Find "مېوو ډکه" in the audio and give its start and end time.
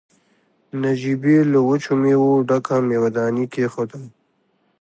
2.01-2.75